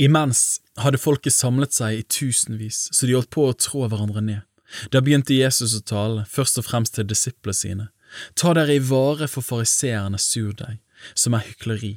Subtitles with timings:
[0.00, 4.40] Imens hadde folket samlet seg i tusenvis, så de holdt på å trå hverandre ned.
[4.90, 7.86] Da begynte Jesus å tale, først og fremst til disiplene sine.
[8.34, 10.80] Ta dere i vare for fariseernes surdeig,
[11.14, 11.92] som er hykleri.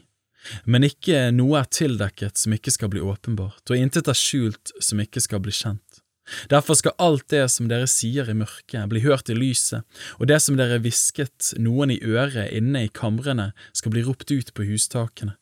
[0.70, 5.02] Men ikke noe er tildekket som ikke skal bli åpenbart, og intet er skjult som
[5.02, 6.04] ikke skal bli kjent.
[6.52, 9.88] Derfor skal alt det som dere sier i mørket, bli hørt i lyset,
[10.20, 14.54] og det som dere hvisket noen i øret inne i kamrene, skal bli ropt ut
[14.54, 15.38] på hustakene.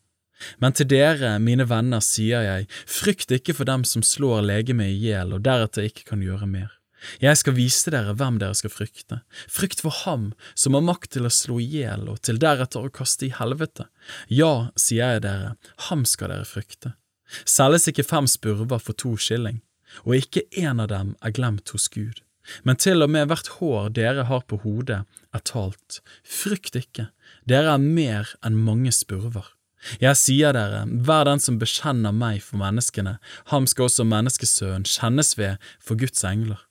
[0.59, 4.97] Men til dere, mine venner, sier jeg, frykt ikke for dem som slår legemet i
[5.07, 6.73] hjel og deretter ikke kan gjøre mer.
[7.21, 9.19] Jeg skal vise dere hvem dere skal frykte.
[9.51, 12.93] Frykt for ham som har makt til å slå i hjel og til deretter å
[12.93, 13.87] kaste i helvete.
[14.31, 15.55] Ja, sier jeg dere,
[15.89, 16.95] ham skal dere frykte.
[17.45, 19.61] Selges ikke fem spurver for to skilling,
[20.05, 22.21] og ikke én av dem er glemt hos Gud.
[22.61, 25.01] Men til og med hvert hår dere har på hodet,
[25.33, 26.01] er talt.
[26.21, 27.09] Frykt ikke,
[27.49, 29.54] dere er mer enn mange spurver.
[30.01, 33.17] Jeg sier dere, hver den som bekjenner meg for menneskene,
[33.51, 36.61] ham skal også menneskesønnen kjennes ved for Guds engler.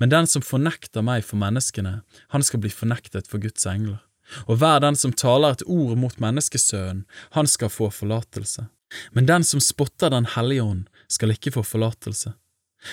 [0.00, 2.00] Men den som fornekter meg for menneskene,
[2.32, 4.00] han skal bli fornektet for Guds engler.
[4.50, 7.04] Og hver den som taler et ord mot menneskesønnen,
[7.36, 8.66] han skal få forlatelse.
[9.14, 12.32] Men den som spotter Den hellige ånd, skal ikke få forlatelse.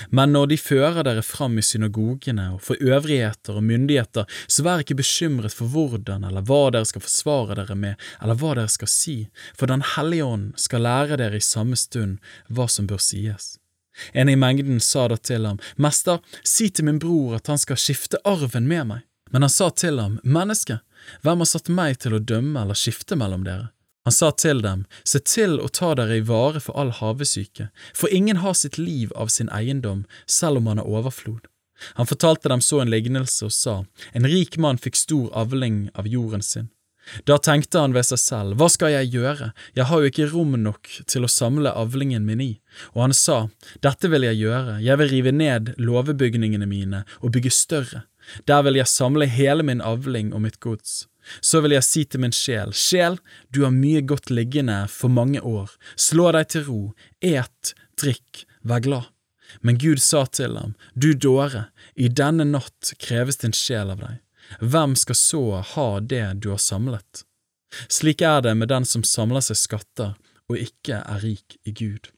[0.09, 4.83] Men når de fører dere fram i synagogene og for øvrigheter og myndigheter, så vær
[4.83, 8.89] ikke bekymret for hvordan eller hva dere skal forsvare dere med, eller hva dere skal
[8.91, 9.17] si,
[9.57, 12.17] for Den hellige ånd skal lære dere i samme stund
[12.49, 13.57] hva som bør sies.
[14.13, 17.77] En i mengden sa da til ham, Mester, si til min bror at han skal
[17.77, 19.05] skifte arven med meg.
[19.33, 20.79] Men han sa til ham, Menneske,
[21.21, 23.71] hvem har satt meg til å dømme eller skifte mellom dere?
[24.03, 28.11] Han sa til dem, Se til å ta dere i vare for all havesyke, for
[28.11, 31.47] ingen har sitt liv av sin eiendom, selv om han har overflod.
[31.95, 33.75] Han fortalte dem så en lignelse og sa,
[34.13, 36.69] En rik mann fikk stor avling av jorden sin.
[37.27, 40.55] Da tenkte han ved seg selv, hva skal jeg gjøre, jeg har jo ikke rom
[40.63, 42.51] nok til å samle avlingen min i,
[42.95, 43.49] og han sa,
[43.83, 48.05] dette vil jeg gjøre, jeg vil rive ned låvebygningene mine og bygge større,
[48.47, 51.03] der vil jeg samle hele min avling og mitt gods.
[51.41, 53.17] Så vil jeg si til min sjel, sjel,
[53.49, 56.81] du har mye godt liggende for mange år, slå deg til ro,
[57.21, 59.09] et, drikk, vær glad.
[59.61, 64.19] Men Gud sa til ham, du dåre, i denne natt kreves din sjel av deg.
[64.59, 65.45] Hvem skal så
[65.75, 67.23] ha det du har samlet?
[67.89, 70.13] Slik er det med den som samler seg skatter
[70.51, 72.11] og ikke er rik i Gud.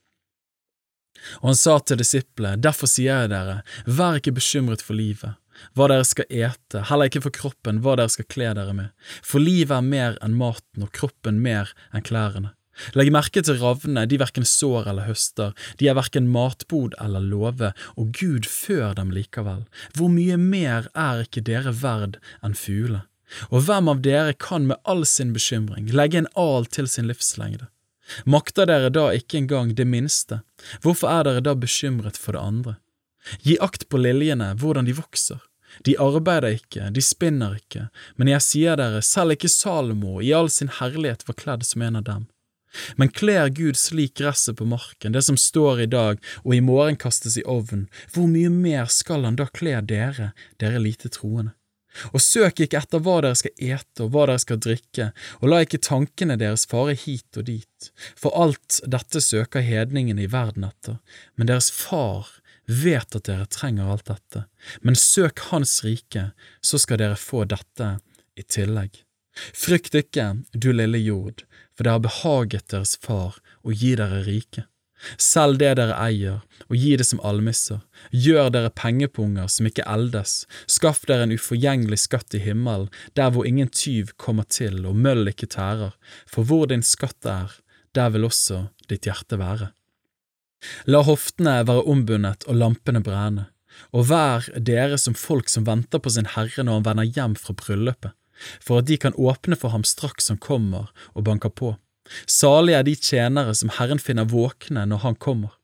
[1.42, 5.38] Og han sa til disiplene, derfor sier jeg dere, vær ikke bekymret for livet
[5.76, 8.92] hva dere skal ete, heller ikke for kroppen hva dere skal kle dere med,
[9.24, 12.54] for livet er mer enn maten og kroppen mer enn klærne.
[12.96, 17.72] Legg merke til ravnene, de verken sår eller høster, de er verken matbod eller låve,
[17.96, 19.64] og Gud før dem likevel.
[19.96, 23.06] Hvor mye mer er ikke dere verd enn fugler?
[23.50, 27.70] Og hvem av dere kan med all sin bekymring legge en al til sin livslengde?
[28.30, 30.44] Makter dere da ikke engang det minste,
[30.84, 32.76] hvorfor er dere da bekymret for det andre?
[33.44, 35.42] Gi akt på liljene, hvordan de vokser.
[35.84, 40.48] De arbeider ikke, de spinner ikke, men jeg sier dere, selv ikke Salomo i all
[40.54, 42.24] sin herlighet var kledd som en av dem.
[43.00, 47.00] Men kler Gud slik gresset på marken, det som står i dag og i morgen
[47.00, 51.56] kastes i ovnen, hvor mye mer skal han da kle dere, dere lite troende?
[52.12, 55.62] Og søk ikke etter hva dere skal ete og hva dere skal drikke, og la
[55.64, 61.00] ikke tankene deres fare hit og dit, for alt dette søker hedningene i verden etter,
[61.40, 62.28] men deres far
[62.68, 64.46] vet at dere trenger alt dette,
[64.82, 66.32] men søk Hans rike,
[66.62, 67.98] så skal dere få dette
[68.36, 69.02] i tillegg.
[69.36, 71.44] Frykt ikke, du lille jord,
[71.76, 74.66] for det har behaget deres far å gi dere rike.
[75.22, 76.40] Selg det dere eier,
[76.70, 77.82] og gi det som almisser.
[78.16, 80.46] Gjør dere pengepunger som ikke eldes.
[80.72, 85.28] Skaff dere en uforgjengelig skatt i himmelen, der hvor ingen tyv kommer til og møll
[85.30, 85.94] ikke tærer,
[86.26, 87.52] for hvor din skatt er,
[87.96, 89.75] der vil også ditt hjerte være.
[90.90, 93.48] La hoftene være ombundet og lampene brenne,
[93.92, 97.56] og vær dere som folk som venter på sin Herre når han vender hjem fra
[97.60, 98.16] bryllupet,
[98.64, 101.76] for at de kan åpne for ham straks han kommer og banker på.
[102.30, 105.56] Salige er de tjenere som Herren finner våkne når han kommer.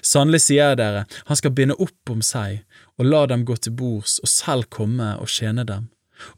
[0.00, 2.62] Sannelig sier jeg dere, han skal binde opp om seg
[2.96, 5.90] og la dem gå til bords og selv komme og tjene dem.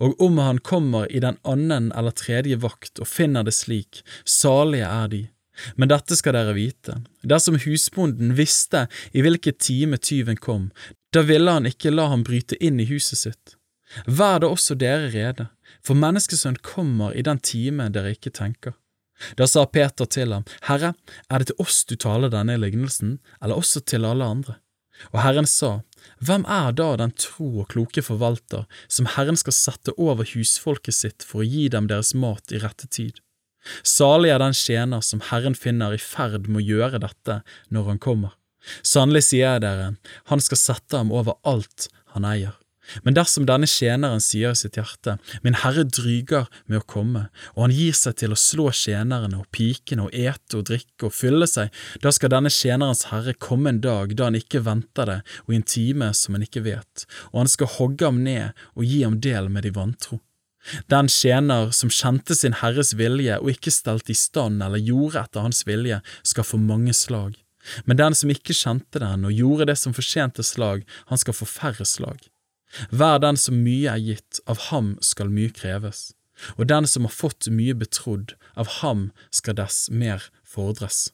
[0.02, 4.88] Og om han kommer i den annen eller tredje vakt og finner det slik, salige
[4.88, 5.22] er de.
[5.76, 10.70] Men dette skal dere vite, dersom husbonden visste i hvilken time tyven kom,
[11.14, 13.54] da ville han ikke la ham bryte inn i huset sitt.
[14.06, 15.48] Vær da også dere rede,
[15.84, 18.74] for menneskesønn kommer i den time dere ikke tenker.
[19.38, 20.92] Da sa Peter til ham, Herre,
[21.30, 24.58] er det til oss du taler denne lignelsen, eller også til alle andre?
[25.12, 25.80] Og Herren sa,
[26.24, 31.26] Hvem er da den tro og kloke forvalter som Herren skal sette over husfolket sitt
[31.26, 33.20] for å gi dem deres mat i rette tid?
[33.86, 37.40] Salig er den tjener som Herren finner i ferd med å gjøre dette
[37.74, 38.36] når han kommer.
[38.82, 39.90] Sannelig sier jeg dere,
[40.30, 42.56] han skal sette ham over alt han eier.
[43.02, 47.24] Men dersom denne tjeneren sier i sitt hjerte, Min Herre dryger med å komme,
[47.54, 51.16] og han gir seg til å slå tjenerne og pikene og ete og drikke og
[51.16, 55.18] fylle seg, da skal denne tjenerens herre komme en dag da han ikke venter det,
[55.46, 58.86] og i en time som han ikke vet, og han skal hogge ham ned og
[58.86, 60.22] gi ham del med de vantro.
[60.90, 65.46] Den tjener som kjente sin herres vilje og ikke stelte i stand eller gjorde etter
[65.46, 67.36] hans vilje, skal få mange slag.
[67.84, 71.48] Men den som ikke kjente den og gjorde det som fortjente slag, han skal få
[71.50, 72.20] færre slag.
[72.90, 76.10] Hver den som mye er gitt, av ham skal mye kreves,
[76.56, 81.10] og den som har fått mye betrodd, av ham skal dess mer fordres.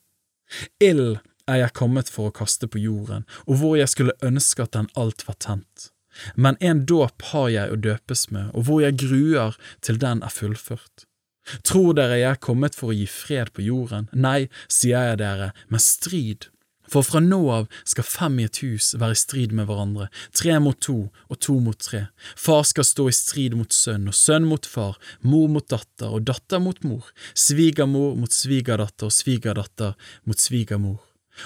[0.83, 4.77] Ild er jeg kommet for å kaste på jorden, og hvor jeg skulle ønske at
[4.77, 5.92] den alt var tent.
[6.37, 10.33] Men en dåp har jeg å døpes med, og hvor jeg gruer til den er
[10.33, 11.07] fullført.
[11.67, 14.09] Tror dere jeg er kommet for å gi fred på jorden?
[14.15, 16.49] Nei, sier jeg dere, men strid.
[16.93, 20.59] For fra nå av skal fem i et hus være i strid med hverandre, tre
[20.61, 20.99] mot to
[21.33, 22.05] og to mot tre.
[22.37, 26.27] Far skal stå i strid mot sønn og sønn mot far, mor mot datter og
[26.29, 29.97] datter mot mor, svigermor mot svigerdatter og svigerdatter
[30.29, 31.01] mot svigermor.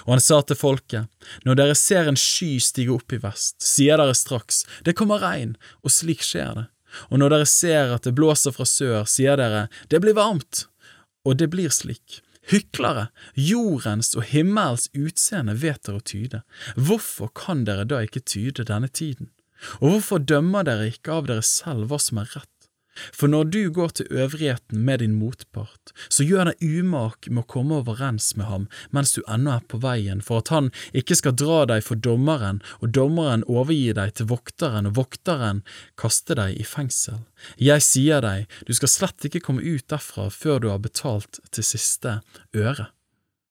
[0.04, 1.06] Og han sa til folket,
[1.44, 5.56] Når dere ser en sky stige opp i vest, sier dere straks, Det kommer regn,
[5.82, 6.66] og slik skjer det.
[7.10, 10.66] Og når dere ser at det blåser fra sør, sier dere, Det blir varmt.
[11.24, 12.22] Og det blir slik.
[12.46, 16.42] Hyklere, jordens og himmels utseende vet dere å tyde,
[16.76, 19.32] hvorfor kan dere da ikke tyde denne tiden?
[19.80, 22.55] Og hvorfor dømmer dere ikke av dere selv hva som er rett?
[23.14, 27.50] For når du går til øvrigheten med din motpart, så gjør deg umak med å
[27.50, 31.36] komme overens med ham mens du ennå er på veien, for at han ikke skal
[31.38, 35.62] dra deg for dommeren, og dommeren overgi deg til vokteren, og vokteren
[36.00, 37.22] kaste deg i fengsel.
[37.60, 41.66] Jeg sier deg, du skal slett ikke komme ut derfra før du har betalt til
[41.66, 42.20] siste
[42.56, 42.90] øre.